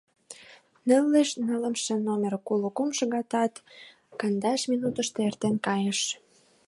[0.87, 3.53] Нылле нылымше номер коло кум шагатат
[4.19, 5.99] кандаш минутышто эртен кайыш.